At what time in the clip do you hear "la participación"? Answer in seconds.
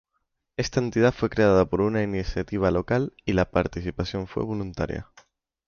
3.33-4.25